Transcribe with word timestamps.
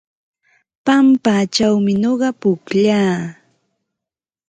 Pampachawmi 0.85 1.93
nuqa 2.01 2.29
pukllaa. 2.41 3.15